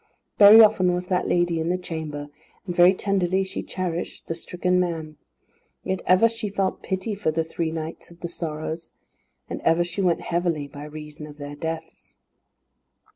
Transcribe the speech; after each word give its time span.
Very 0.39 0.61
often 0.63 0.95
was 0.95 1.05
the 1.05 1.21
lady 1.21 1.59
in 1.59 1.69
the 1.69 1.77
chamber, 1.77 2.29
and 2.65 2.75
very 2.75 2.95
tenderly 2.95 3.43
she 3.43 3.61
cherished 3.61 4.25
the 4.25 4.33
stricken 4.33 4.79
man. 4.79 5.17
Yet 5.83 6.01
ever 6.07 6.27
she 6.27 6.49
felt 6.49 6.81
pity 6.81 7.13
for 7.13 7.29
the 7.29 7.43
three 7.43 7.69
Knights 7.71 8.09
of 8.09 8.21
the 8.21 8.27
Sorrows, 8.27 8.91
and 9.47 9.61
ever 9.61 9.83
she 9.83 10.01
went 10.01 10.21
heavily 10.21 10.67
by 10.67 10.85
reason 10.85 11.27
of 11.27 11.37
their 11.37 11.55
deaths. 11.55 12.15